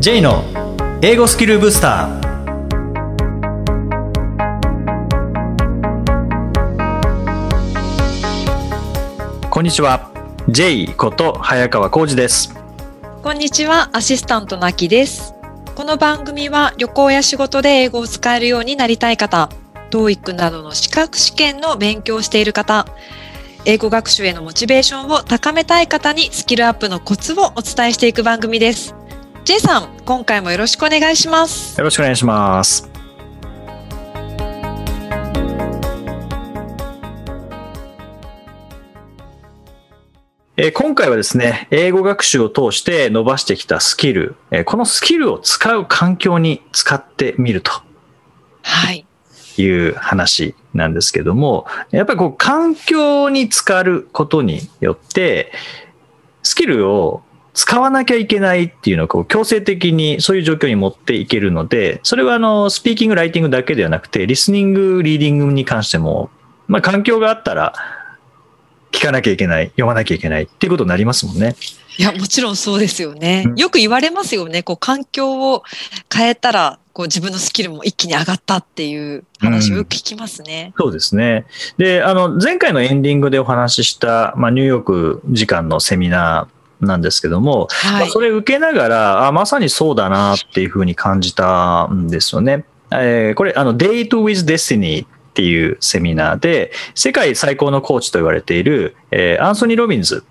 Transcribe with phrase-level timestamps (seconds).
[0.00, 0.44] J の
[1.02, 2.28] 英語スキルブスター
[9.50, 10.08] こんにちは
[10.48, 12.54] J こと早川浩二です
[13.24, 15.34] こんにちは、アシスタントのあきです。
[15.74, 19.48] この番組は旅行や仕事で英語を使えるようになりたい方、
[19.90, 22.86] TOEIC などの資格試験の勉強をしている方、
[23.64, 28.94] 英語学習へのモチベーションを高めたい方にスキルアップのコツをお伝えしていく番組です。
[29.48, 31.78] J さん、今回もよろしくお願いします。
[31.78, 32.86] よろしくお願いします
[40.58, 47.72] えー今回はですね、英語学習を通して伸ばしてきたスキル、えーこのスキルを使う環境に使ってみると
[48.60, 49.06] はい。
[49.56, 55.52] いう話なんですけども、やっぱりこう環境に使うことによって、
[56.42, 57.22] スキルを
[57.58, 66.30] 使わなきゃいけないっていうのをこう強制的にそういう状況に持っていけるので、それはあの、スピーキング、ライティングだけではなくて、リスニング、リーディングに関しても、
[66.68, 67.74] まあ環境があったら、
[68.92, 71.56] 聞かなきゃいけない、読まなきゃいけないっていうことになりますもんね。
[71.98, 73.56] いや、もちろんそうですよねうん。
[73.56, 74.62] よく言われますよね。
[74.62, 75.64] こう、環境を
[76.14, 80.74] 変えたら、こう、自分のスキルも一気に上がったっていう話をよく聞きますね。
[80.78, 81.44] そうですね。
[81.76, 88.08] で、あの、前回のエンディングでお話しした、まあ、ニューヨーク時間のセミナーなんですけども、まはい。
[88.08, 92.64] あそれ受けながら、あ、まさにそうだなっていうふうに感じたんですよね。
[92.90, 100.24] えーこれ、あの、Date with Destiny っていうセミナーで、世界最高のコーチと言われている、えーアンソニー・ロビンズ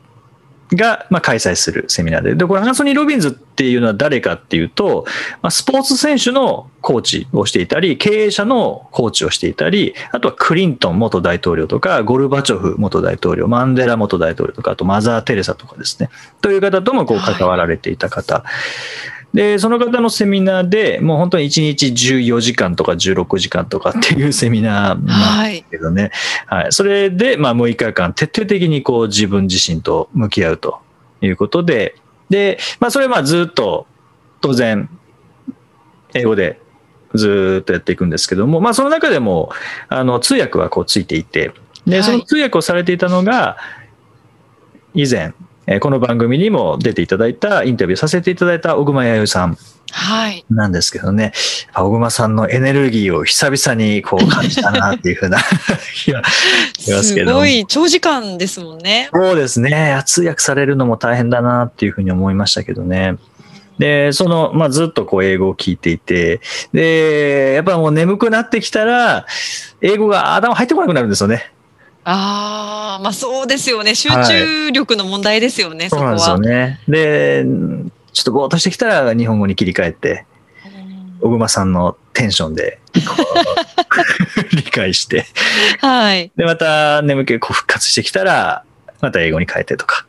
[0.73, 2.35] が、まあ、開催するセミナーで。
[2.35, 5.05] で、これ、アンソニー・ロビンズっていうのは誰かっていうと、
[5.41, 16.09] まあ、スポーツ選手のコーチをしていたり、経営者のコーチをしていたり、あとはクリントン元大統領とか、ゴルバチョフ元大統領、マンデラ元大統領とか、あとマザー・テレサとかですね。
[16.41, 18.43] という方ともこうはい関わられていた方。
[19.37, 25.63] で、その方のセミナーで、もう本当に1日14時間とか16時間とかっていうセミナーなんはい。
[25.69, 26.09] けどね。
[26.47, 26.71] はい。
[26.71, 30.79] それで、まあ、6日間徹底的にこう自分自身と向き合うと
[31.21, 31.93] いうことで、
[32.31, 33.85] で、まあ、それはまあずっと、
[34.41, 34.89] 当然、
[36.15, 36.59] 英語で
[37.13, 39.51] ずっとやっていくんですけども、まあ、その中でも、
[39.87, 41.53] あの、通訳はこうついていて、
[41.85, 43.57] で、はいその通訳をされていたのが、
[44.95, 45.35] 以前、
[45.69, 49.57] えーこの番組にも出ていただいた、インタビューさせていただいた小熊弥生さん
[49.91, 50.45] はい。
[50.49, 51.33] なんですけどね、
[51.75, 55.39] 小熊さんのエネルギーを久々にこう感じたなっていうふうな
[55.93, 57.31] 気がしますけど。
[57.31, 59.09] すごい長時間ですもんね。
[59.13, 60.01] そうですね。
[60.05, 63.15] 通訳されるのも大変だなっていうふうに思いましたけどね。
[63.77, 66.39] で、その、まあ、ずっとこう英語を聞いていて、
[66.71, 69.25] で、やっぱもう眠くなってきたら、
[69.81, 71.51] 英語が頭入ってこなくなるんですよね。
[72.09, 73.93] ああ、まあそうですよね。
[73.93, 76.39] 集中力の問題ですよね、そこそうなんですよは。
[76.39, 76.79] ね。
[76.87, 77.43] で、
[78.13, 80.25] ちょっとぼーっとしてきたら日本語に切り替えて、
[81.19, 82.79] 小熊さんのテンションで、
[84.53, 85.25] 理解して、
[85.81, 86.31] はい。
[86.37, 88.63] で、また眠気こう復活してきたら、
[89.01, 90.05] また英語に変えてとか、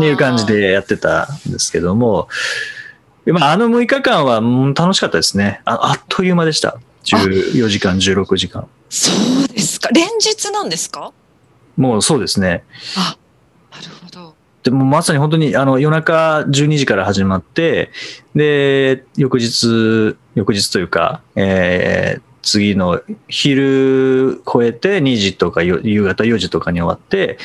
[0.00, 0.46] いう感じ。
[0.46, 2.28] でやってたんですけども、
[3.26, 5.60] まあ、あの6日間はうん楽しかったですね。
[5.64, 6.78] ああっという間でした。
[7.04, 8.66] 14時間、16時間。
[8.88, 9.10] そ
[9.44, 9.90] うですか。
[9.90, 11.12] 連日なんですか？
[11.76, 12.64] もうそうですね。
[12.96, 13.16] あ、
[13.72, 14.34] なるほど。
[14.62, 17.90] でもまさに本当にあの夜中12時から始まって、
[18.34, 27.38] で、翌日、翌日というか、えー次の昼超えて2時とかよ夕方4時とかに終わって、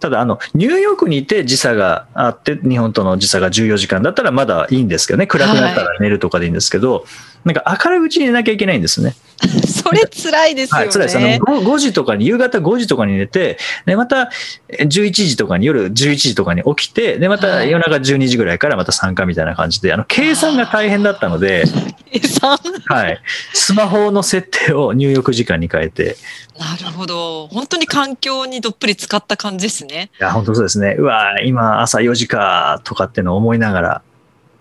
[0.00, 7.04] ただあの、ニューヨークにいて時差があって、日本との時差が14時間だったらまだいいんですけどね、暗くなったら寝るとかでいいんですけど、
[7.44, 9.14] なんか明るいうちに寝なきゃいけないんですね。
[9.66, 10.84] それ辛いですよね。
[10.84, 11.18] はい、辛いです。
[11.18, 14.30] あの 5, 5時とかに、夕方5時とかに寝て、で、また
[14.70, 21.64] 11時とかに、夜11時とかに起きて、で、また夜中12時ぐらいからまた参加みたいな感じで、あの、計算が大変だったので、
[22.12, 22.58] 計算？
[22.86, 23.20] はい。
[23.52, 26.16] スマホの設定を入浴時間に変えて、
[26.58, 27.48] なるほど。
[27.48, 30.10] 本当に環境にどっぷり使った感じですね。
[30.20, 30.96] いや、本当そうですね。
[30.98, 34.02] うわ今朝4時か、とかってのを思いながら、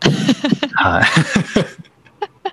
[0.74, 1.04] はい。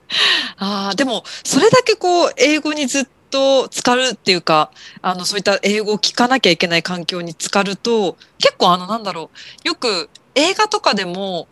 [0.58, 4.70] ああ、でも、それだけこう、英語にずっと浸かるっていうか、
[5.02, 9.30] あの、そういった英語を聞かなきゃいけない環境に浸かると、結構あの、なんだろ
[9.64, 11.48] う、よく映画とかでも、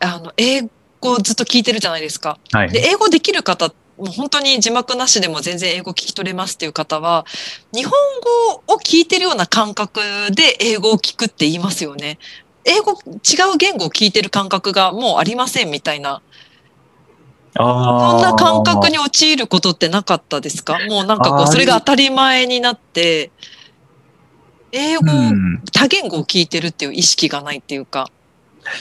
[0.00, 0.62] あの、英
[1.00, 2.38] 語をずっと聞いてるじゃないですか。
[2.52, 2.70] はい。
[2.70, 7.26] で、英語できる方、もう本当に字幕なしでも全然英語聞き取れますっていう方は、
[7.72, 7.92] 日本
[8.66, 10.00] 語を聞いてるような感覚
[10.30, 12.18] で英語を聞くって言いますよね。
[12.64, 16.22] 英語、違う言語を聞いてる感覚がもうありませんみたいな。
[17.60, 18.90] あそんな感覚に。
[18.90, 20.76] に陥ることってなかったですか？
[20.88, 23.30] もうなんかこう、それが当たり前になって、
[24.72, 28.10] 英語、うん多言語を聞いてるっていう意識がないっていうか。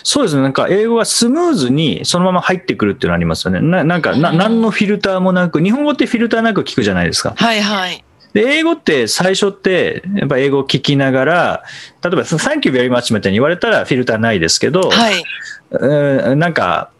[0.03, 0.41] そうですね。
[0.41, 3.61] なんか英語がスムーズにそのまま入ってくるっていうのありますよね。
[3.61, 7.35] ななんかな、うん何のフィルターもなく、日本語ってフィルターなく聞くじゃないですか。
[7.37, 8.03] はいはい。
[8.33, 11.63] で、英語って最初って、やっぱ英語を聞きながら、
[12.03, 15.23] 例えば、Thank you very much みたいに言われたらフィルターないですけど、はい。
[15.71, 16.91] うんなんか、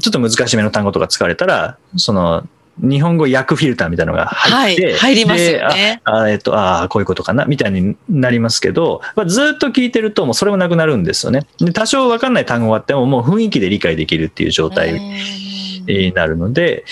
[0.00, 2.46] ちょっと難しめの単語とか使われたら、その、
[2.78, 6.00] 日本語訳フィルターみたいなのが入って、はい入りますよね。
[6.04, 11.46] でああえっと、ああ、こういうことかな、みたいになりますけど、まあ、ずっと聞いてると、もうそれもなくなるんですよね。
[11.60, 15.00] で多少分かんない単語があっても、もう雰囲気で理解できるっていう状態
[15.86, 16.84] になるので、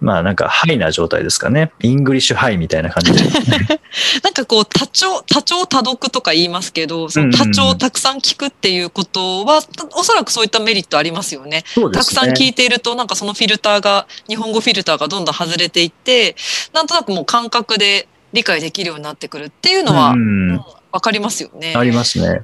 [0.00, 1.72] まあなんか、ハイな状態ですかね。
[1.82, 3.28] English high みたいな感じで。
[4.22, 9.60] なんかこう多聴、多聴多読とか言いますけど、その多聴をたくさん聞くっていうことは、
[9.96, 11.48] おそらくそういったメリットありますよね。
[11.48, 11.64] ね。
[11.92, 16.36] たくさん聞いていると、なんかそのフィルターが、日本語フィルターがどんどん外れていって、
[16.72, 21.74] なんとなくもう感覚で理解できるようになってくるっていうのは、うんうんわかりますよね。
[21.76, 22.40] ありますね。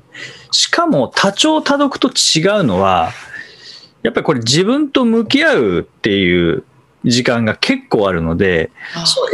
[0.53, 3.11] しかも多聴多読と違うのは、
[4.05, 6.63] やっぱりこれ自分と向き合うっていう
[7.05, 8.71] 時間が結構あるので、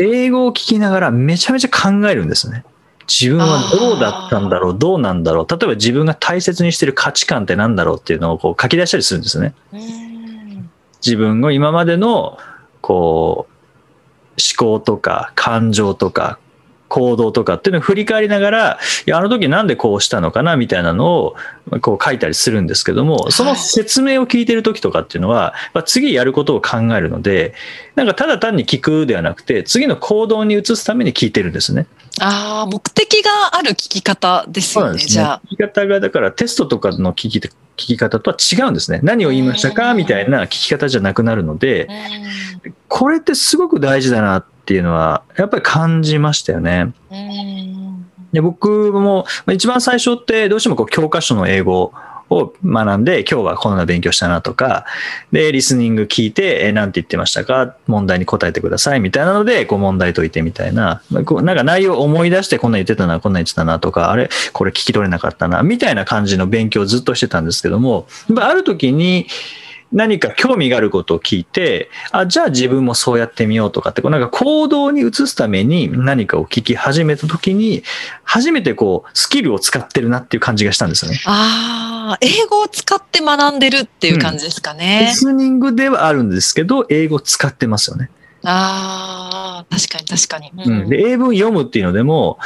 [0.01, 2.65] 英語を聞きながらめちゃめちゃ考えるんですね。
[3.07, 5.47] 自分はどうだったんだろう、どうなんだろう。
[5.51, 9.55] 例えば自分が大切にしてる価値観ってなんだろうっていうのをこう書き出したりするんですね。
[9.75, 10.11] うん
[11.05, 12.39] 自分の今までの
[12.81, 13.53] こう
[14.63, 16.39] 思考とか感情とか
[16.91, 21.37] 行動とかっていうのを振り返りながら、いや、あの時なんでこうしたのかなみたいなのを
[21.81, 27.55] こう書いたりするんですけども、その説明を聞いてる時とかっていうのは、まあ、次やることを考えるので、
[27.95, 31.87] なんかただ単に聞くではなくて、次の行動に移すために聞いてるんですね。
[32.21, 35.41] ああ、目的がある聞き方ですよね、じゃあ。
[35.47, 39.01] 聞き方が、だからテストとかの聞き聞き方とは違うんですね。
[39.03, 39.95] 何を言いましたか？
[39.95, 41.89] みたいな聞き方じゃなくなるので、
[42.89, 46.93] これってすごく大事だなっていうのは、やっぱり感じましたよね。
[48.33, 51.93] で僕もまあ一番最初ってどうしてもこう教科書の英語
[52.31, 54.87] を学んで今日はこんな勉強したなとか、
[55.33, 57.75] で、リスニング聞いて、えーなんて言ってましたか？
[57.89, 68.07] 問題に答えてくださいみたいなので、こう問題解いてみたいな、まあこうなんか内容を思い出してこんなん言ってたな、こんなん言ってたなとか、あれ、これ聞き取れなかったな、みたいな感じの勉強をずっとしてたんですけども、
[68.37, 69.27] ある時に、
[69.93, 77.83] 何か興味があることを聞いて、あ、じゃあ自分もそうやってみようとかって、こうなんか行動に移すために何かを聞き始めた時に、
[78.23, 81.21] 初めてこう、スキルを使ってるなっていう感じがしたんですよね。
[81.27, 85.13] ああ、英語を使って学んでるっていう感じですかリね。
[85.13, 88.11] スニングではあるんですけど、英語を使ってますよね。
[88.45, 90.53] ああ、確かに確かに。
[90.65, 92.39] うん、で、英文読むっていうのでも、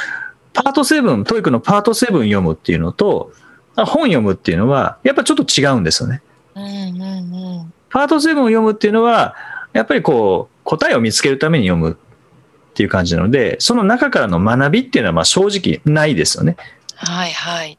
[0.54, 3.32] パート7、 TOEIC のパート7読むっていうのと、
[3.76, 6.22] あ本読むっていうのは、やっぱちょっと違うんですよね。
[6.54, 9.34] パート7を読むっていうのは、
[9.72, 16.56] やっぱりこう、答えを見つけるために読むっていう感じなので、その中からの学びっていうのはまあ正直ないですよね。
[16.96, 17.78] はいはい。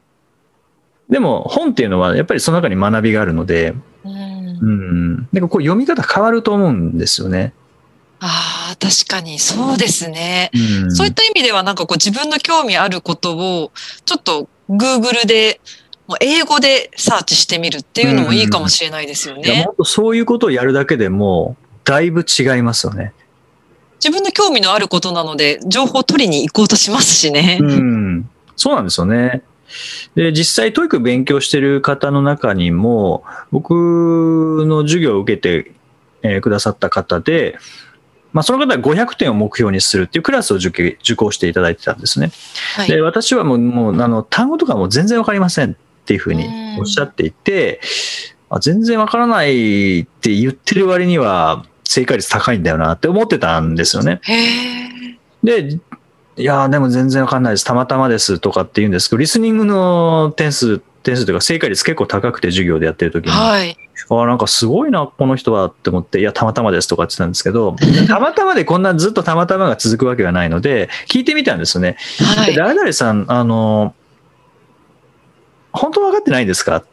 [1.08, 3.74] でも本っていうのはやっぱりその中に学びがあるので、
[4.04, 7.52] うんうん、なんかこう読み方変わると思うんですよね。
[8.20, 10.50] ああ、確かにそうですね。
[10.82, 13.72] うん、そういった意味ではなんかこう自分の興味あることを
[14.04, 15.60] ちょっと Google で
[16.06, 19.42] もう英語でサーチしてみるっていうのもいいかもしれないですよね。
[19.42, 23.12] いやもっとそういうことをやるだけでも、だいぶ違いますよね。
[23.98, 27.58] 自分の興味のあることなので情報を取りに行こうとしますしね。
[27.60, 29.42] うん、そうなんですよね。
[30.14, 35.72] で、実際、 TOEIC 勉強してる方の中にも、僕の授業を受けて、
[36.22, 37.58] えーくださった方で、
[38.32, 42.32] まあ、その方は500点を目標にするっていうクラスを受け受講していただいてたんですね。
[42.74, 46.48] はいで、私はもう、もうあの単語とかも全然わかりませんっていうふうに
[46.78, 47.80] おっしゃっていて、
[48.48, 54.20] あ全然わからないって言ってる割には正解率高いんだよなって思ってたんですよね。
[55.42, 55.80] で、
[56.36, 57.64] いやーでも全然わかんないです。
[57.64, 63.76] たまたまですとかって言うんですけど、リスニングの点数、点数というか正解率結構高くて授業でやってる時に、はい。
[64.08, 67.74] あーなんかすごいな、この人はって思って、いや、たまたまですとかって言ってたんですけど、
[68.06, 71.96] たまたまでこんなずっとたまたまが続くわけがないので、聞いてみたんですよね。
[72.36, 72.54] はい。
[72.54, 73.94] 誰々さん、あの、
[75.76, 76.76] 本当分かってないですか？
[76.76, 76.84] っ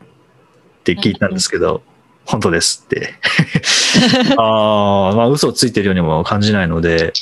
[0.83, 1.81] て聞いたんですけど、
[2.25, 3.15] 本当ですって。
[4.37, 7.13] ああ、まあ嘘をついてるようにも感じないので、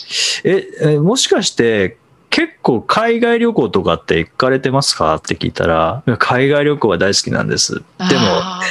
[0.44, 1.98] え、えもしかして
[2.30, 5.16] 結構海外旅行とかって行かれてますか？
[5.16, 7.76] って聞いたら、海外旅行は大好きなんです。
[7.76, 8.62] でも、あ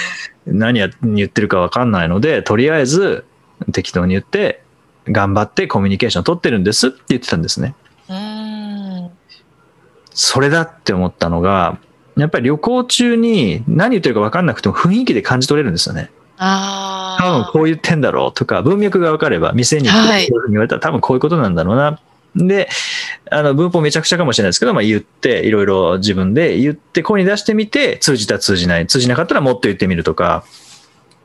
[0.47, 3.25] 何や言ってるか分かんないので、とりあえず
[3.73, 4.63] 適当に言って、
[5.09, 7.75] 頑張ってコミュニケーション取ってるんですって言ってたんですね。
[8.09, 9.11] ーうん。
[10.13, 11.79] それだって思ったのが、
[12.17, 16.11] やっぱり旅行中に何言ってるか分かんなくても雰囲気で感じ取れるんですよね。
[16.39, 17.51] あ多分あ。
[17.53, 22.01] こう言ってんだろうとか、文脈が分かれば、店に行ってはいこういうふうに言われたら多分こういうことなんだろうな。
[22.37, 22.69] で、
[23.31, 30.45] あの、文法めちゃくちゃかもしれないですけど、まあ言って、いろいろ自分で言って、声に出してみて、通じた通じない、通じなかったらもっと言ってみるとか、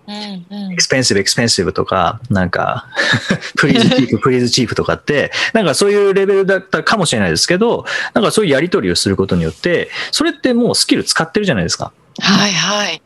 [0.08, 2.88] expensive、expensive とか、なんか、
[3.58, 11.92] please cheap、please cheap とかって、なんかそういうレベルだったかもしれないですけど、なんかそういうやり取りをすることによって、それってもうスキル使ってるじゃないですか。
[12.20, 13.02] はいはい。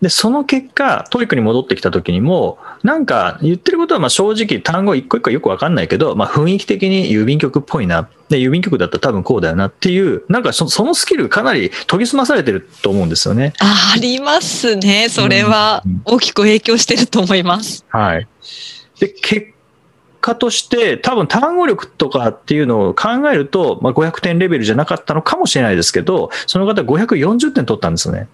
[0.00, 8.08] で、その結果、 TOEIC に戻ってきた時にも、なんか言ってることはまあ正直単語一個一個よくわかんないけど、まあ雰囲気的に郵便局っぽいな。
[8.28, 13.54] で、郵便局だったら多分こうだよなっていう、なんかそそのスキルかなり研ぎ澄まされてると思うんですよね。
[13.58, 15.08] あありますね。
[15.08, 17.84] それはうん大きく影響してると思います。
[17.88, 18.28] はい。
[19.00, 19.48] で、結
[20.20, 28.28] 果として、多分単語力とかっていうのを考えると、まあ、500点レベルじゃなかったのかもしれないですけど、その方540点取ったんですよね。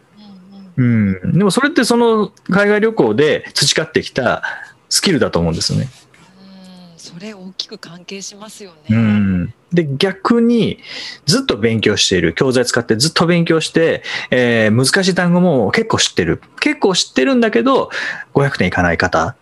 [0.77, 1.39] うん。
[1.39, 4.43] でもそれってその海外旅行で培ってきた
[4.89, 5.89] スキルだと思うんですよね。
[6.39, 8.97] うんそれ大きく関係しますよね。
[8.97, 9.55] うん。
[9.73, 10.79] で、逆に
[11.27, 16.41] ずっと勉強している、教材使ってずっと勉強して、えー難しい単語も結構知ってる。
[16.61, 17.91] 結構知ってるんだけど、
[18.33, 19.37] 500点いかない方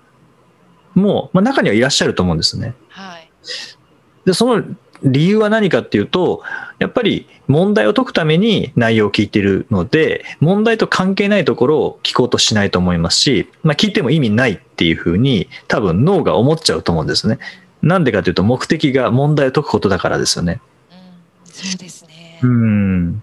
[0.95, 2.75] も、まあ、中にはいらっしゃると思うんですね。
[2.89, 3.31] はい。
[4.25, 4.65] で、その
[5.05, 6.43] 理由は何かっていうと、
[6.79, 17.39] やっぱり問題を解くために内容を聞いているので、問題と関係ないところを聞こうとしないと思いますし、まあ聞いても意味ないっていうふうに多分脳が思っちゃうと思うんですね。
[17.83, 20.61] なんでかというと目的が問題を解くことだからですよね。
[20.91, 22.41] うん、そうですね。
[22.43, 23.23] うん。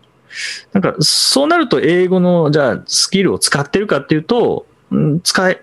[0.73, 5.61] なんかそうなると英語のじゃあスキルを使ってるかっていうと、うん使え、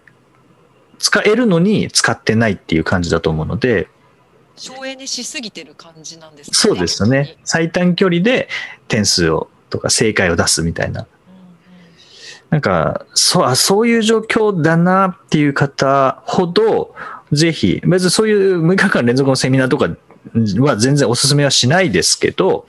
[0.98, 3.88] 使えるのに使ってないっていう感じだと思うので、
[4.56, 7.36] 省エネしすぎてる感じなんですかそうですよね。。
[7.44, 8.48] 最短距離で
[8.88, 11.02] 点数をとか正解を出すみたいな。
[11.02, 11.06] うん
[12.48, 16.94] なんか、そう、あそういう状況だなっていう方ほど、
[17.32, 19.88] ぜひ、別にそういう6日間連続のセミナーとか
[20.60, 22.66] は全然お勧めはしないですけど、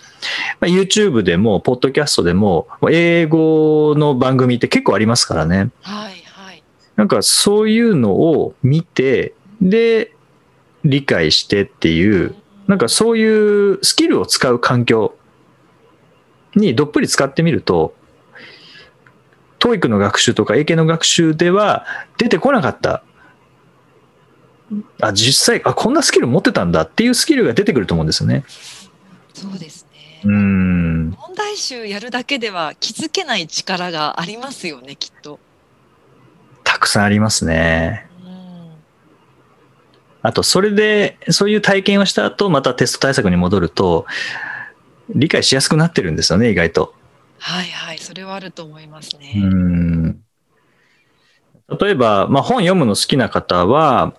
[0.60, 5.70] まあ、YouTube でも、ポッドキャストでも、英語の番組って結構ありますからね。
[5.82, 6.64] はいはい。
[6.96, 10.12] なんかそういうのを見て、で、
[10.88, 12.36] 理解してっていう、
[12.68, 15.16] なんかそういうスキルを使う環境
[16.56, 17.94] にどっぷり使ってみると、
[19.60, 21.86] TOEIC の学習とか英検の学習では
[22.18, 23.04] 出てこなかった。
[25.02, 28.44] あ、実際、あ、こんなスキル持ってたんだっていうスキルが出てくると思うんですよね。
[29.34, 30.22] そうですね。
[30.26, 31.10] うーん。
[31.12, 35.40] 問題集やるだけでは気づけない力がありますよね、きっと。
[36.64, 38.08] たくさんありますね。
[40.24, 44.06] うんあと、それで、そういう体験をした後、またテスト対策に戻ると、
[45.10, 46.94] 理解しやすくなってるんですよね、意外と。
[47.40, 49.40] はいはい、それはあると思いますうね。
[49.40, 50.20] ん
[51.80, 54.14] 例えば、まあ、本読むの好きな方は、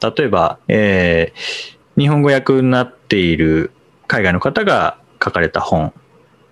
[0.00, 3.72] 例えば、えー日本語訳になっている
[4.06, 5.92] 海外の方が書かれた本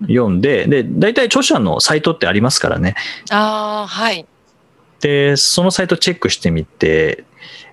[0.00, 2.96] 読んで、で、大体著者のサイトってありますからね。
[3.30, 4.26] ああ、はい。
[5.00, 7.24] で、そのサイトチェックしてみて、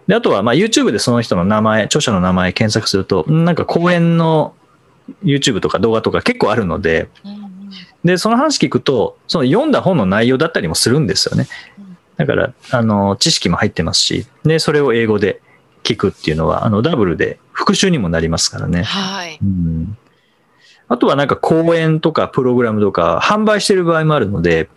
[0.07, 4.53] で、あとは、まあ、YouTube でその人の名前、著者の名前検索すると、んなんか講演の
[5.23, 7.09] YouTube とか動画とか結構あるので、
[8.03, 11.47] で、その話聞くと、その読んだ本の内容だったりもするんですよね
[11.79, 11.97] うん。
[12.17, 15.41] だから、あの、知識も入ってますし、で、それを英語で
[15.83, 18.83] 聞くっていうのは、あの、ダブルで復習にもなりますからね。
[18.83, 19.39] はい。
[19.41, 19.97] うん。
[20.89, 24.69] あとはなんか講演とかプログラムとか販売してる場合もあるので、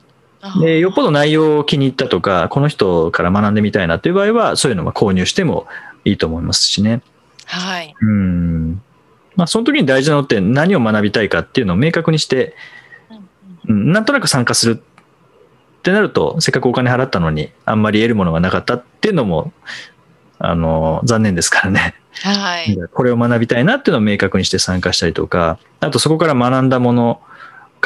[0.61, 5.67] で、よっぽど内容を気に入ったとか、この人から学んでみたいなっていう場合は、そういうのも購入しても
[6.05, 7.03] いいと思いますしね。
[7.47, 7.95] はい。
[8.01, 8.83] うん。
[9.37, 12.55] まあ、その時に大事なのって何を学びたいかっていうのを明確にして、
[13.69, 19.53] うん、なんとなく参加するってなると、せっかくお金払ったのに、あんまり得るものがなかったっていうのも、
[20.39, 21.95] あの、残念ですからね。
[22.23, 22.77] はい。
[22.93, 27.21] これを学びたいなっていうのを明確にして参加したりとか、あとそこから学んだもの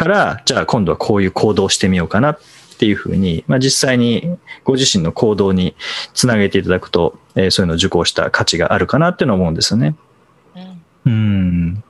[0.00, 2.38] から、じゃあ今度はこういう行動をしてみようかなっ
[2.78, 5.76] ていうふうに、まあ、実際にご自身の行動に
[6.14, 9.95] つなげていただくと、えーそういうのを受講した価値があるかなっていうのを思うんですよね。
[11.04, 11.85] うんうん。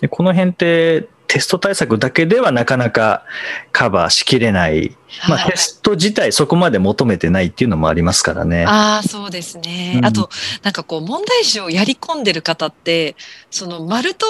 [0.00, 3.24] でこの辺ってテスト対策だけではなかなか
[3.72, 4.96] カバーしきれない。
[5.28, 8.66] まあ、はいテスト自体そこまで求めてないっていうのもありますからね。
[8.68, 9.94] ああ、そうですね。
[9.96, 10.30] うんあと、
[10.62, 13.16] なんかこう、問題集をやり込んでる方って、
[13.50, 14.26] その、丸と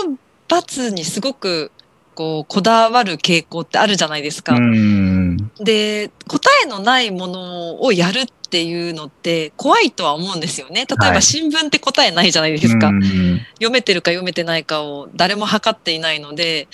[0.48, 1.70] ×にすごく、
[2.14, 4.54] こう、こだわる傾向ってあるじゃないですか。
[4.54, 5.36] うん。
[5.58, 10.84] で、答えのないものをやるっていうのって怖いとは思うんですよね。
[10.86, 12.88] 例えはいば新聞って答えないじゃないですか。
[12.88, 16.68] うん読めてるか読めてないかを誰も測っていないので、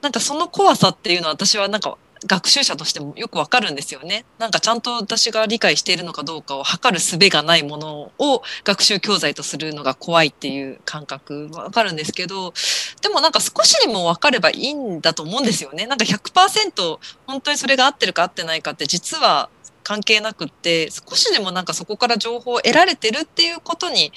[0.00, 4.24] なんかその怖さっていうのは私はなんか学習者としてもよくわかるんですよね。
[4.38, 12.52] なんかちゃんと私が理解しているのかどうかを測る術がないものを学習教材とするのが怖いっていう感覚わかるんですけど、
[13.02, 15.86] でもなんか少しでもわかればいいんだと思うんですよね。
[15.86, 19.48] なんか100%本当にそれが合ってるか合ってないかって実は
[19.84, 24.12] 関係なくって少しでもなんかそこから情報を得られてるっていうことに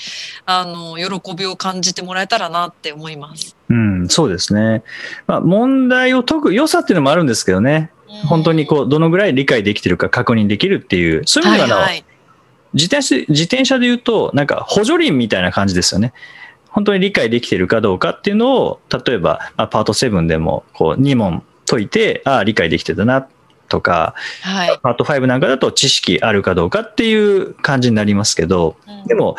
[0.46, 3.56] あの喜びを感じてもらえたらなって思います。
[3.72, 4.84] うん、そうですね。
[5.28, 7.92] まあ、問題を解く良さっていうのもあるんですけどね。
[8.28, 12.06] 本当にこう、どのぐらい理解できてるか確認できるっていう、そういう意味でははいはい
[12.74, 16.14] 自転車、自転車で言うと、なんか補助輪みたいな感じですよね。
[16.70, 23.28] 本当に理解できてるかどうかっていうのを、例えば、まあパート7でも、こう、2問解いて、ああ、理解できてたな、
[23.68, 29.36] とか、はいパート5なんかだと知識あるかどうかっていう感じになりますけど、うんでも、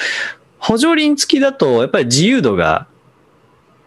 [0.58, 2.86] 補助輪付きだと、やっぱり自由度が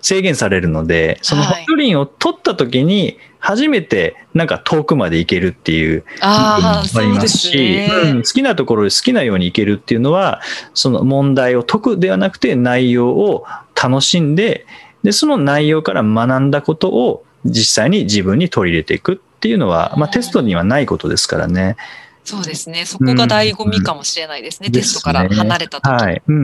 [0.06, 7.90] 制限されるので、その補はい助輪を取った時に、初めてなんか遠くまで行けるっていうありますし、ね。
[8.04, 10.42] うん好きなところで好きなように行けるっていうのは、
[10.76, 13.46] その問題を解くではなくて内容を
[13.82, 14.68] 楽しんで、
[15.02, 21.78] で、その内容から学んだことを実際に自分に取り入れていくっていうのは、まあテストにはないことですからね。
[22.24, 22.86] そうですね。
[22.86, 24.70] そこが醍醐味かもしれないですね。
[24.70, 26.04] テストから離れた時。
[26.04, 26.22] はい。
[26.28, 26.40] うんう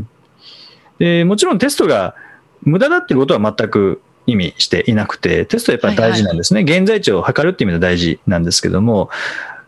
[0.00, 0.08] ん。
[0.98, 2.14] で、もちろんテストが
[2.62, 6.62] 無駄だっていうことは全く意味していなくて、テストはやっぱり大事なんですね。
[6.62, 9.10] 現在地を測るっていう意味では大事なんですけども、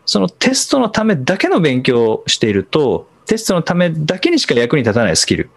[0.05, 5.49] そのテストのためだけの勉強をしていると、テストのためだけにしか役に立たないスキル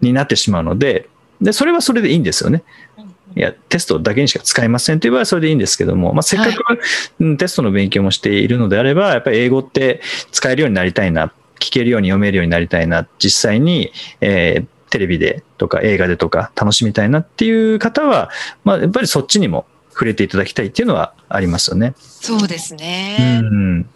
[0.00, 1.08] になってしまうので、
[1.40, 2.62] で、それはそれでいいんですよね。
[2.98, 3.06] うん
[3.36, 6.80] いや、テストだけにしか使えませんという場合はそれでいいんですけども、まあ、せっかく、
[7.20, 10.00] うんテストの勉強もしているのであれば、やっぱり英語って
[10.32, 13.92] 使えるようになりたいな、聞けるように読めるようになりたいな、実際に、
[14.22, 18.30] えーテレビでとか映画でとか楽しみたいなっていう方は、
[18.64, 21.94] まあ、やっぱりそっちにも触れていただきたいっていうのはありますよね。
[21.98, 23.40] そうですね。
[23.42, 23.88] うん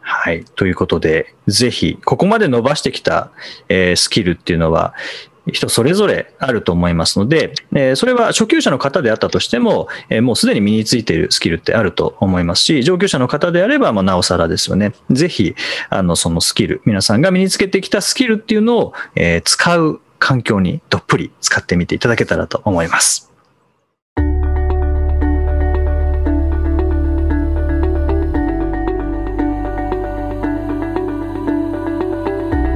[0.00, 0.44] はい。
[0.56, 3.30] ということで、ぜひ、ここまで伸ばしてきた、
[3.68, 4.94] えースキルっていうのは、
[5.52, 14.92] 人それぞれあると思いますので、えそれは初級者の方であったとしても、えもうすでに身についているスキルってあると思いますし、上級者の方であれば、ま、なおさらですよね。
[15.10, 15.54] ぜひ、
[15.90, 23.28] あの、そのスキル、皆さんが身につけてきたスキルっていうのを、え使う環境にどっぷり使ってみていただけたらと思います。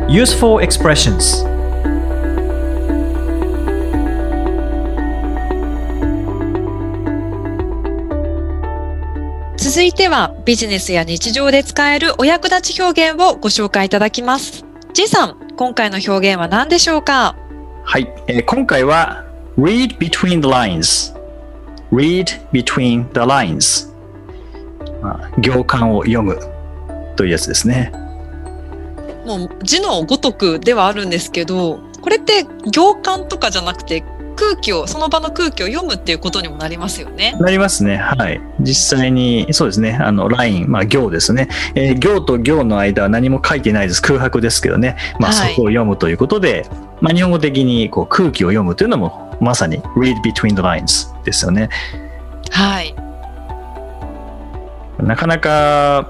[0.09, 1.52] Useful expressions
[9.93, 14.65] いてはビジネスや日常で使えるお役立ち表現をご紹介いただきます。
[14.95, 17.37] G さん、今回の表現は何でしょうか？
[17.85, 19.27] はい、えー今回は
[19.59, 21.15] read between the lines
[21.93, 23.93] read between the lines
[25.03, 26.39] まあ行間を読む
[27.17, 27.93] というやつですね。
[29.27, 34.03] もう字のごとくではあるんですけど、これって行間とかじゃなくて
[34.43, 37.37] 空気を、その場の空気を読むっていうことにもなりますよね。
[37.39, 37.97] なりますね。
[37.97, 38.41] はい。
[38.61, 39.99] 実際に、そうですね。
[40.01, 41.49] あの、ライン、まあ、行ですね。
[41.77, 44.03] えー行と行の間は何も書いてないです。
[44.03, 44.97] 空白ですけどね。
[45.21, 46.67] まあ、そはいこを読むということで、
[47.01, 51.69] まあ、日本語的にこう空気を読むというのも、まさに read between the lines ですよね。
[52.51, 52.95] はい。
[54.99, 56.09] なかなか、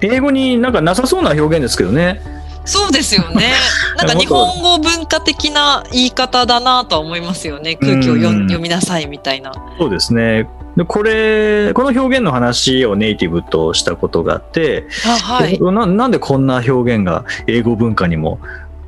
[0.00, 2.20] 英語になんかなさそうな表現ですけどね。
[2.64, 3.52] そうですよね。
[3.98, 7.76] なんか日本語文化的な言い方だなとは思いますよね。
[7.76, 9.52] 空気を読みなさいみたいな。
[9.78, 10.48] そうですね。
[10.76, 15.60] でこれ、この表現の話をネイティブとしたことがあって、あはい。
[15.60, 18.40] ななんでこんな表現が英語文化にも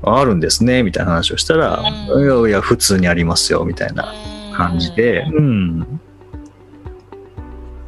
[0.02, 4.12] あるんですねみたいな話をしたら、うんいやいや、普通にありますよみたいな
[4.56, 6.00] 感じで、うん。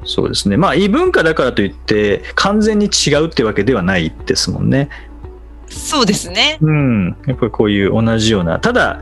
[0.05, 0.57] そうですね。
[0.57, 4.88] まあ、異文化だからといって、完全に違うってわけではないですもんね。
[5.69, 6.59] そうですね。
[6.61, 7.17] うん。
[7.27, 9.01] やっぱりこういう同じような、ただ、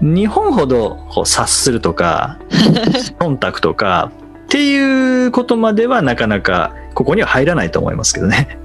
[0.00, 2.38] 日本ほどこう察するとか、
[3.18, 4.10] 忖度とか、
[4.44, 8.58] っていうことまではなかなかここには入らないと思いますけどね。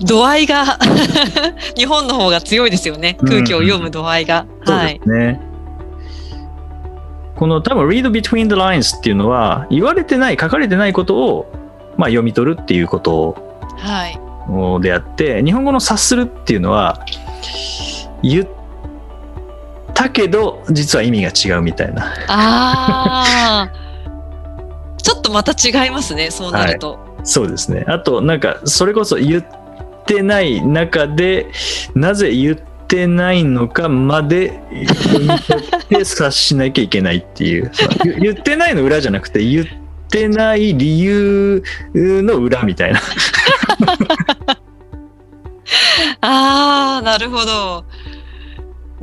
[0.00, 0.78] 度合いが
[1.76, 3.16] 日本の方が強いですよね。
[3.26, 4.46] 空気を読む度合いが。
[4.64, 4.94] そうはい。
[4.94, 5.40] ですね。
[7.36, 11.52] この多分 read between the lines っていうのは言われてない書かれてないことを
[11.96, 13.36] まあ読み取るっていうこと
[13.76, 14.18] はい。
[14.80, 17.04] であって日本語の察するっていうのは
[18.22, 18.48] 言っ
[19.94, 23.24] たけど実は意味が違うみたいなあ
[23.68, 23.70] あ。
[25.02, 26.30] ちょっとまた違いますね。
[26.30, 26.98] そうなると。
[27.24, 29.44] そうですねあとなんかそれこそ言っ
[30.06, 31.46] てない中で
[31.94, 34.60] なぜ言ってないのかまで
[35.90, 37.70] 察しなきゃいけないっていう
[38.04, 39.66] 言 言ってないの裏じゃなくて言っ
[40.04, 41.62] ってない理由
[41.96, 43.00] の裏みたいな。
[46.20, 47.84] ああ、なるほど。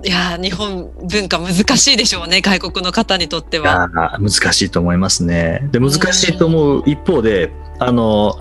[0.04, 3.90] いやー、日本文化難しいでしょうね、外国の方にとっては。
[4.20, 5.68] 難しいと思いますね。
[5.72, 8.36] で難しいと思う一方であの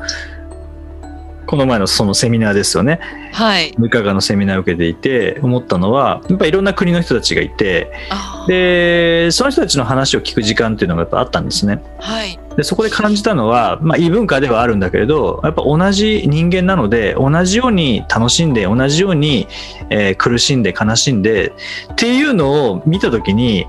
[1.46, 3.00] この前のそのセミナーですよね
[3.32, 3.74] はい。
[3.76, 11.80] 文化学のセミナーを受けていて思ったのはやっぱいろんな国の人たちがいてあーでその人たちの話を聞く時間っていうのがやっぱあったんですね。
[12.00, 12.36] はい。
[12.56, 19.46] でそこで感じたのは、まあ、異文化ではあるんだけれどやっぱ同じ人間なので同じように楽しんで同じように、
[19.88, 21.52] えー苦しんで悲しんで
[21.92, 23.66] っていうのを見た時に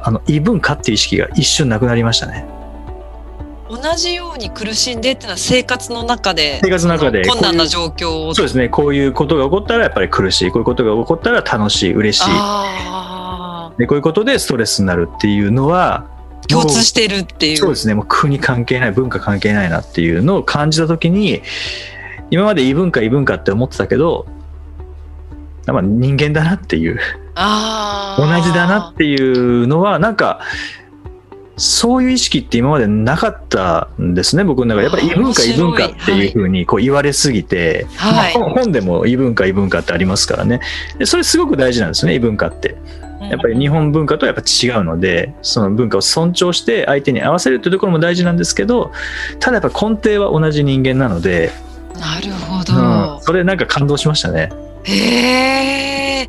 [0.00, 2.46] あの異文化っていう意識が一瞬なくなりましたね。
[3.68, 12.30] 同じように苦しんでっていうのは生活の中で生活の中で困難な状況をそうですねこういうことが起こったらやっぱり苦しいこういうことが起こったら楽しい嬉しい
[13.78, 16.06] でこういうことでストレスになるっていうのは
[16.48, 17.56] 共通してるっていう。
[17.56, 17.94] そうですね。
[17.94, 21.42] もう国関係ない文化関係ないなっていうのを感じた時に
[22.30, 24.26] 今まで異文化異文化って思ってたけど
[25.66, 26.98] まあ人間だなっていう。
[27.36, 30.40] あ同じだななっていうのはなんか
[31.56, 34.84] そういう意識って今までなかったんですね僕の中で。
[34.84, 38.34] やっぱり異文化異文化っていうふうにこう言われすぎて、はい。
[38.38, 40.60] まあ本本でも異文化異文化ってありますからね。
[40.98, 42.76] でそれすごく大事なんですね異文化って
[43.30, 48.92] やっぱり日本文化とはやっぱ違うのでその文化を尊重して相手に合わせるというところも大事なんですけど
[49.40, 51.52] ただやっぱ根底は同じ人間なので、
[51.98, 52.64] なるほうん。
[52.64, 54.50] ど、それなんか感動しましたね。
[54.84, 56.28] へえ。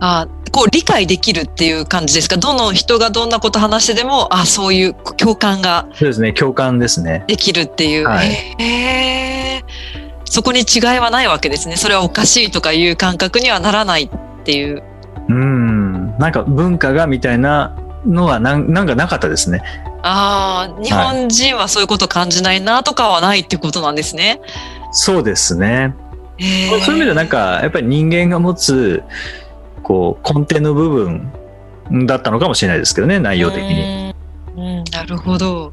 [0.00, 2.36] あこう理解できるっていう感じですか？
[2.36, 6.32] どの人がどんなこと話してでもあそういう共感がそうですね。
[6.32, 7.24] 共感ですね。
[7.26, 8.28] できるっていう、はい。
[8.28, 9.64] へえ。
[10.24, 11.76] そこに違いはないわけですね。
[11.76, 14.10] それはおかしいとかいう感覚にはならないっ
[14.44, 14.82] ていう。
[15.28, 17.76] うんなんか文化がみたいな
[18.06, 19.62] のはなんなんかなかったですね。
[20.02, 24.40] ああ日本人はそういうこと感じないなとかはないってことなんですね、
[24.92, 25.94] そうですね。
[26.38, 29.02] へえそういう意味ではなんかやっぱり人間が持つ
[29.82, 34.14] こう根底の部分だったのかもしれないですけどね内容的に。
[34.56, 34.78] うん。
[34.78, 35.72] うんなるほど。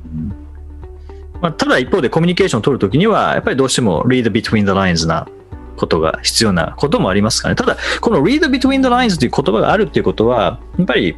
[1.42, 5.28] まあ、ただ一方でコミュニケーションを取るときにはやっぱりどうしても read between the lines な
[5.76, 11.18] ことが必要なこともありますからねただこの read between the lines という言葉があるっていうことはやっぱり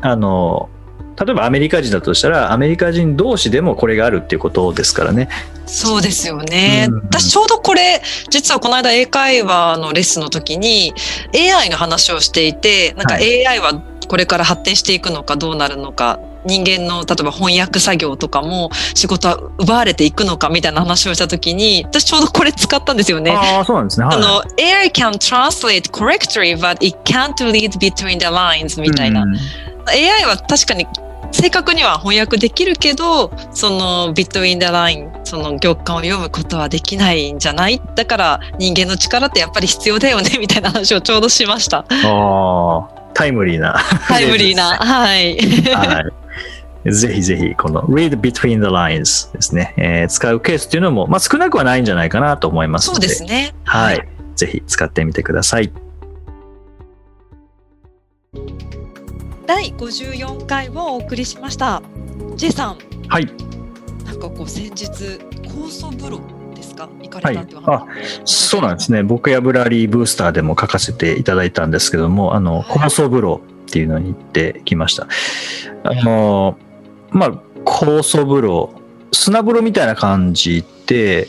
[0.00, 0.68] あの
[1.20, 5.28] 例えばアメリカ人だとしたらアメリカ人同士でもこれがあるっていうことですからね。
[5.66, 6.86] そうですよね。
[6.88, 8.00] うん私ちょうどこれ、
[8.30, 10.94] 実はこの間英会話のレッスンの時に
[11.34, 23.30] AI の話をしていて、なんかは AI はこれから発展していくのかどうなるのか、人間の例えば翻訳作業とかも仕事は奪われていくのかみたいな話をした時に、私ちょうどこれ使ったんですよね。
[23.32, 24.06] ああそうなんですね。
[24.06, 29.22] はいあの、AI can translate correctly, but it can't read between the lines みたいな。
[29.22, 29.36] うん
[29.88, 30.86] AI は確かに
[31.32, 37.80] 正確には翻訳できるけど、その between the line、その行間を読むことはできないんじゃない？
[37.96, 40.30] だから人間の力ってやっぱり必要だよね？
[40.38, 41.78] みたいな話をちょうどしました。
[41.78, 43.80] ああタイムリーな。
[44.06, 44.76] タイムリーな。
[44.78, 45.36] はい。
[45.74, 46.04] はい。
[46.86, 53.08] ぜひぜひ、この read between the lines ですね、えー使うケースっていうのも、まあ、少なくはないんじゃないかなと思いますので。
[53.08, 53.54] そうですね。
[53.64, 54.08] はい。
[54.36, 55.70] ぜひ使ってみてください。
[59.46, 61.82] 第54回をお送りしました。
[62.36, 63.26] J さん、はい。
[64.06, 64.84] なんかこう先日、
[65.42, 66.20] 酵素風呂
[66.54, 66.88] ですか？
[67.02, 69.02] 行かはいれたっていう話、そうなんですね。
[69.02, 75.08] ボキャブラリーブースターでも書かせていただいたんですけども、あの、酵素風呂っていうのに行ってきました。
[75.82, 76.56] あの、
[77.10, 77.32] まあ、
[77.64, 78.74] 酵素風呂、
[79.12, 81.28] 砂風呂みたいな感じで、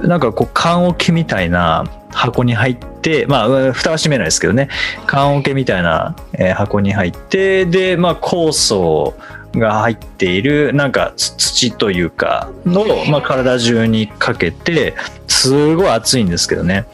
[0.00, 4.68] なんかこう、缶桶みたいな箱に入って、まあ、蓋は閉めないですけどね、
[5.06, 6.16] 缶桶みたいな
[6.54, 9.14] 箱に入って、で、まあ、酵素
[9.54, 14.94] が入っている、なんか土というか、の、まあ、体中にかけて、
[15.26, 16.86] すごい熱いんですけどね。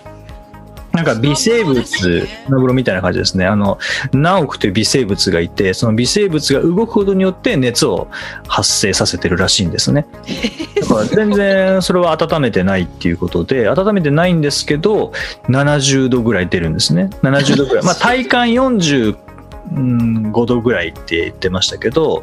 [0.94, 3.46] なんか微生物、砂風呂みたいな感じですね。
[3.46, 3.78] あの、
[4.12, 8.06] 何億という微生物がいて、その微生物が動くことによって熱を
[8.46, 10.06] 発生させてるらしいんですね。
[10.80, 15.12] だから全然それは温めてないっていうことで、温めてないんですけど、
[15.48, 17.10] 70度ぐらい出るんですね。
[17.24, 17.84] 70度ぐらい。
[17.84, 22.22] まあ体感45度ぐらいって言ってましたけど、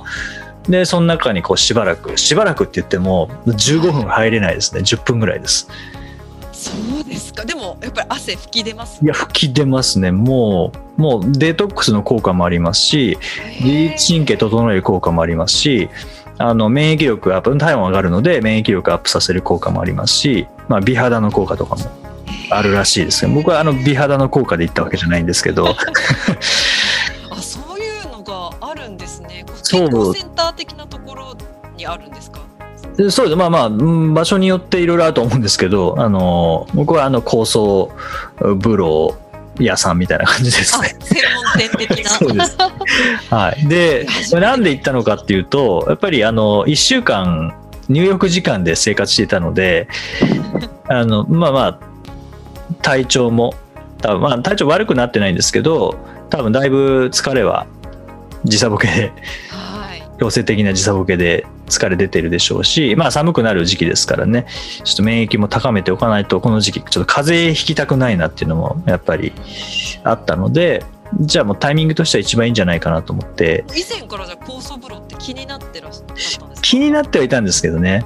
[0.69, 4.81] で、その中にこうしばらく、しばらくって言っても15分入れないですね。
[4.81, 5.67] 10分ぐらいです。
[6.61, 7.43] そうですか。
[7.43, 9.03] でもやっぱり汗吹き出ます？
[9.03, 9.07] い。
[9.07, 10.11] や、吹き出ますね。
[10.11, 13.17] もう、もうデトックスの効果もありますし、
[13.61, 15.89] 自律神経整える効果もありますし、
[16.37, 21.81] あの免疫力アップ、体温上がるので免疫力アップさせる効果もありますし、まあ、美肌の効果とかも
[22.51, 23.33] あるらしいですね。
[23.33, 25.67] 僕はあの美肌の効果で言ったわけじゃないんですけど、
[27.29, 29.45] あ、そういうのがあるんですね。
[29.63, 29.89] セン
[30.35, 31.35] ター的なところ
[31.75, 32.20] にあるんです
[32.97, 37.91] そうですまあまあうん場所によっていろいろあると思うんですけどあの僕はあの高層
[38.37, 39.15] 風呂
[39.59, 40.95] 屋さんみたいな感じですあね。
[41.01, 42.57] 専門店的な そうです。
[43.29, 43.67] はい。
[43.67, 47.53] で、なんで行ったのかっていうと、やっぱりあの、1週間、
[47.89, 49.87] 入浴時間で生活していたので、
[50.87, 51.79] あの、まあまあ、
[52.81, 53.53] 体調も、
[54.01, 55.95] 多分まあ体調悪くなってないんですけど、
[56.29, 57.67] 多分だいぶ疲れは
[58.45, 59.13] 時差ボケで、
[59.49, 64.45] はい強制的な時差ボケで疲れ出てるでしょうし、まあ寒くなる時期ですからね、
[64.83, 69.33] ちょっと免疫も高めておかないと、この時期、ちょっと風邪ひきたくないなっていうのもやっぱり
[70.03, 70.85] あったので、
[71.19, 76.47] じゃあもうタイミングとしては一番いいんじゃないかなと思って、以前からじゃあ酵素風呂って気になってらっしゃったんですか？
[76.61, 78.05] 気になってはいたんですけどね。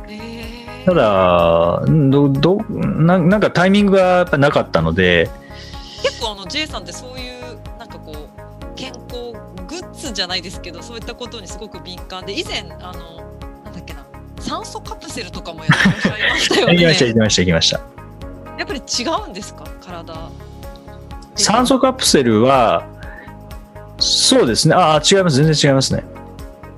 [0.85, 5.29] ただ、ど、ど、ななんかタイミングがやっぱなかったので、
[6.03, 9.33] 結構あの J さんってそういうなんかこう健康
[9.67, 13.34] グッズじゃないですけどそういったことにすごく敏感で以前あの
[13.75, 14.05] だっけな
[14.39, 17.79] 酸素カプセルとかもやってらっしゃいましたよ行きました、ね行きました、行きました。
[18.57, 19.65] やっぱり違うんですか？
[19.81, 20.15] 体
[21.35, 22.87] 酸素カプセルは、
[23.97, 24.75] そうですね。
[24.75, 25.37] ああ、違います。
[25.37, 26.03] 全然違いますね。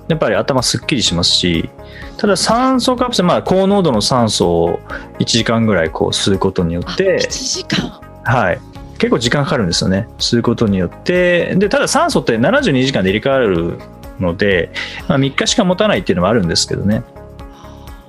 [0.08, 1.70] やっぱり頭すっきりしますし、
[2.16, 4.80] ただ酸素カプセル、まあ高濃度の酸素を
[5.18, 8.60] 1時間ぐらいこう吸うことによあって1、時間はい。
[8.98, 10.08] 結構時間かかるんですよね。
[10.18, 11.54] 吸うことによって。
[11.54, 13.78] で、ただ酸素って72時間で入れ替わる
[14.20, 14.70] ので、
[15.08, 17.02] まあ、3日しか持たないっていうのもあるんですけどね。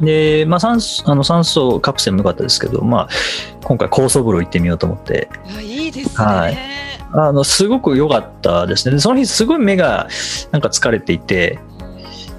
[0.01, 3.09] で、まあ酸素、あの酸素カプセルも良かったですけど、まあ、
[3.63, 6.57] 今回高層風呂行ってみようと思って、いやいいですね、はい
[7.11, 8.95] あの、すごく良かったですね。
[8.95, 10.07] でその日すごい目が
[10.51, 11.59] なんか疲れていて、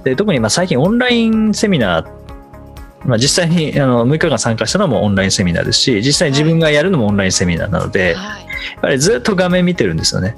[0.05, 2.09] で特にまあ最近オンラインセミナー、
[3.05, 10.37] まあ、実際にあの6日間参加したのもオンラインセミナーですし、実際に自分がやるのもオンラインセミナーなので、はいやっぱりずっと画面見てるんですよね。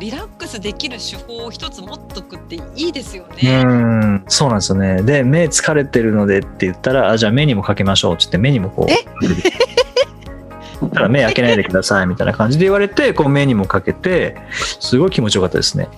[0.00, 3.62] リラックスできる手法を一つ持っとくっていいですようね。
[3.62, 5.02] ん、そうなんですよね。
[5.02, 8.90] で、目疲れてるのでって言ったら、あじゃあ目にもかけましょうって言って、目にもこう。
[10.94, 14.36] ただ目開けないでくださいみたいな感じで言われて、こう目にもかけて、
[14.80, 15.88] すごい気持ちよかったですね。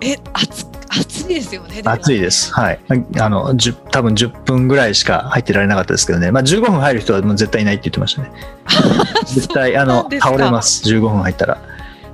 [0.00, 1.82] え暑暑いですよね。
[1.82, 2.54] も暑いです。
[2.54, 2.78] はい。
[3.18, 6.30] あの、10多分10分ぐらいしか入ってられなかったですけどね。
[6.30, 8.30] まあ15分入る人はもう絶対いないって言ってましたね。
[9.26, 10.62] 絶対、あの、倒れま。
[10.62, 10.84] す。
[10.88, 11.58] 15分入ったら。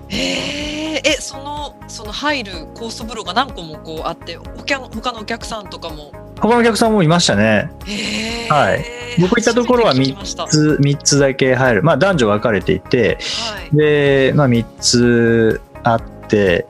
[0.08, 0.71] へえ
[1.04, 6.12] えそのその入るコース風呂が何個もこうあって他の他のお客さんとかも？
[6.40, 7.70] 他のお客さんもいましたね。
[7.86, 8.84] へえはい
[9.20, 11.82] 僕行ったところは初めて聞きました3つ、3つだけ入る。
[11.82, 13.18] まあ男女分かれていて、
[13.52, 16.66] はいで、まあ3つあって、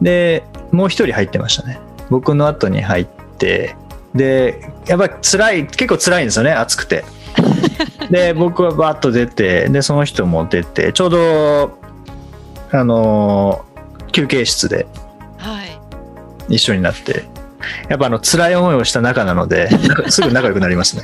[0.00, 1.78] で、もう一人入ってましたね。
[2.10, 3.06] 僕の後に入っ
[3.38, 3.76] て、
[4.14, 7.04] で、やっぱり辛い、結構辛いんですよね、暑くて。
[8.10, 11.78] で、僕はバーッと出て、で、その人も出て、ちょうど、
[12.72, 13.76] あのー
[14.12, 14.86] 休憩室で
[15.36, 15.78] はい。
[16.54, 17.24] 一緒になって、
[17.90, 19.68] やっぱあの、辛い思いをした仲なので、
[20.08, 21.02] すぐ仲良くなりますね。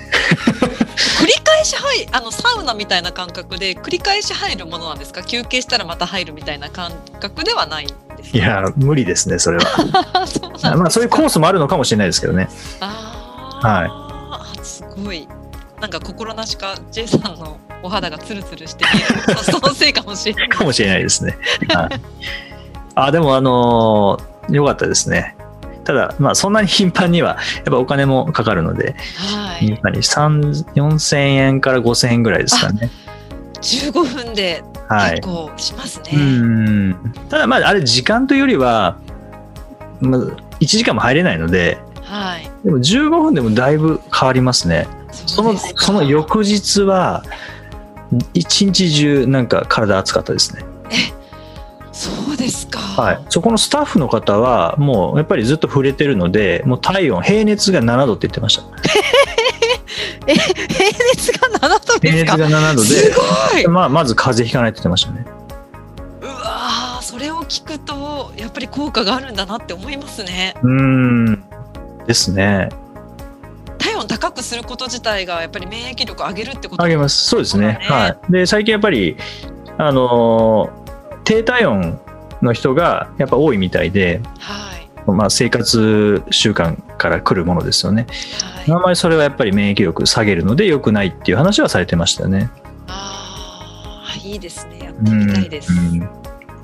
[1.20, 5.22] 繰り返し入あのサウナみたいな感覚で繰り返し入るものなんですか？
[5.22, 7.94] 休憩したらまた入るみたいな感覚ではないんで
[8.25, 8.38] すか？
[8.38, 9.64] いや、無理ですね、それは。
[10.27, 12.48] そうまあ、そういうコースもあるのかもしれないですけどね。
[12.81, 15.29] あーあすごい
[15.81, 21.37] なんか心なしか J さんのお肌がツルツルして見えるそのせいかもしれないかもしれないですね。
[21.68, 22.01] はい、
[22.95, 25.37] あでも、あのーよかったですね。
[25.85, 32.90] ただ、まあ、そんなに頻繁には、やっぱお金もかかるので、はいやっぱり3 4000円から5000円ぐらいですかね。
[33.61, 33.92] 15
[34.25, 35.29] 分ではい結。
[35.29, 37.14] 構しますね、うん。
[37.29, 38.97] ただ、まあ、あれ、時間というよりは、
[40.01, 40.21] まあ、
[40.61, 44.87] 1時間も入れないので、はいでも15分でもだいぶ変わりますね。
[45.11, 47.25] その、その翌日は、
[48.35, 50.64] 一日中なんか体熱かったですね。
[51.92, 53.25] そうですかはい。
[53.29, 58.62] そこのスタッフの方は、もうやっぱりずっと触れてるので、もう体温、平熱が7度って言ってました。
[60.27, 60.51] え平
[61.12, 62.33] 熱が7度ですか？
[62.37, 63.14] 平熱が7度すで、
[63.55, 65.27] ごいまあ、まず風邪ひかないって言ってましたね。
[66.22, 71.44] うわーそれを聞くとやっぱり効果があるんだなって思いますねうーん。
[72.07, 72.70] ですね。
[74.07, 77.25] 体温高くすること自体がやっぱり免疫力を上げるってことあげます。
[77.25, 77.79] そうですね。
[77.83, 78.33] はい。
[78.33, 79.17] で、最近やっぱり、
[79.79, 80.83] あのー
[81.25, 82.01] 低体温
[82.43, 88.07] の人がやっぱ多いみたいで、はいまあ、生活習慣から来るものですよね。
[88.43, 92.51] はいあんまりそれはやっぱり免疫力下げるので良くないっていう話はされてましたよね。
[92.88, 96.09] ああいいですねやっうんてみたいです、うん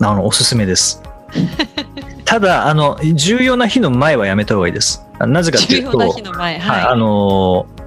[0.01, 1.03] あの、おすすめです。
[2.28, 5.02] ただ、あの、重要な日の前はやめた方がいいです。
[5.18, 6.06] あなぜかっていうと、は
[6.50, 7.78] い、はい、あのー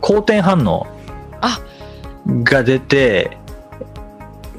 [0.00, 0.86] 好転反応
[1.40, 1.58] あ
[2.44, 3.38] が出て、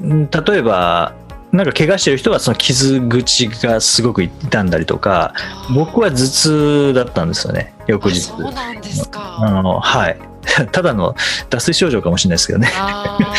[0.02, 1.14] ん例えば、
[1.52, 5.32] なんか怪我してる人はその傷口がすごく痛んだりとか、
[5.74, 8.20] 僕は頭痛だったんですよね、翌あ日。
[8.20, 9.38] そうなんですか。
[9.40, 10.18] あのはい。
[10.70, 11.14] ただの
[11.48, 12.70] 脱水症状かもしれないですけどね。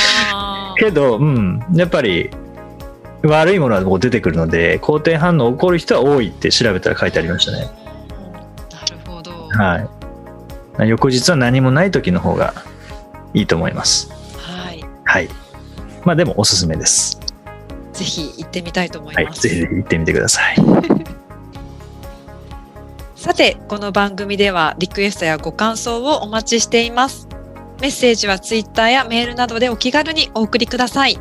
[0.80, 2.32] けど、うん、やっぱり
[3.24, 7.60] 悪いものはこう出てくるので、好転反応起こる人は多いって調べたら書いてありましたね。
[7.60, 9.32] なるほど。
[9.50, 9.88] は
[10.86, 10.88] い。
[10.88, 12.54] 翌日は何もない時の方が
[13.34, 14.10] いいと思います。
[14.38, 14.84] はい。
[15.04, 15.30] はい。
[16.06, 17.20] まあでもおすすめです。
[17.92, 19.26] ぜひ行ってみたいと思いはい。
[19.26, 19.42] ます。
[19.42, 20.56] ぜひぜひ行ってみてください。
[23.18, 27.28] さて、この番組ではリクエストやご感想をお待ちしています。
[27.82, 31.20] メッセージはツイッターやメールなどでお気軽にお送りください。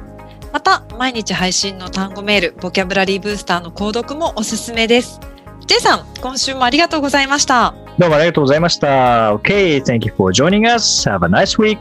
[0.52, 5.20] また、毎日配信の単語メール、ボキャブラリーブースターの購読もおすすめです。
[5.66, 7.74] J さん、今週もありがとうございました。
[7.98, 9.34] どうもありがとうございました。
[9.34, 11.08] OK thank you for joining us.
[11.08, 11.78] Have a nice week.